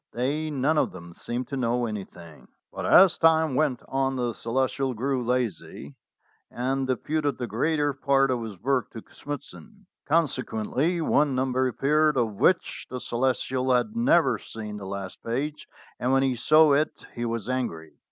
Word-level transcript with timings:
They 0.13 0.49
none 0.49 0.79
of 0.79 0.93
them 0.93 1.13
seemed 1.13 1.47
to 1.49 1.55
know 1.55 1.85
anything. 1.85 2.47
But 2.73 2.87
as 2.87 3.19
time 3.19 3.53
went 3.53 3.83
on 3.87 4.15
the 4.15 4.33
Celestial 4.33 4.95
grew 4.95 5.21
lazy, 5.23 5.95
and 6.49 6.87
deputed 6.87 7.37
the 7.37 7.45
greater 7.45 7.93
part 7.93 8.31
of 8.31 8.41
his 8.41 8.59
work 8.59 8.89
to 8.93 9.03
Smithson. 9.11 9.85
Consequently 10.07 11.01
one 11.01 11.35
number 11.35 11.67
appeared 11.67 12.17
of 12.17 12.33
which 12.33 12.87
the 12.89 12.99
Ce 12.99 13.11
lestial 13.13 13.77
had 13.77 13.95
never 13.95 14.39
seen 14.39 14.77
the 14.77 14.87
last 14.87 15.21
page, 15.23 15.67
and 15.99 16.11
when 16.11 16.23
he 16.23 16.33
saw 16.33 16.73
it 16.73 17.05
he 17.13 17.23
was 17.23 17.47
angry. 17.47 17.93